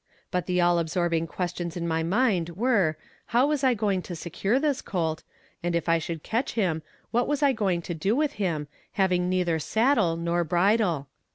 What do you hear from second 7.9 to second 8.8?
do with him,